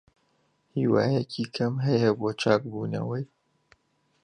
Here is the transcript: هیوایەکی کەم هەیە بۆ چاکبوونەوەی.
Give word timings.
هیوایەکی 0.75 1.45
کەم 1.55 1.73
هەیە 1.85 2.09
بۆ 2.19 2.29
چاکبوونەوەی. 2.41 3.25